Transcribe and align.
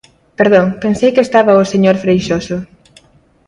Perdón, 0.39 0.65
pensei 0.83 1.09
que 1.15 1.25
estaba 1.27 1.61
o 1.63 1.69
señor 1.71 1.95
Freixoso. 2.03 2.57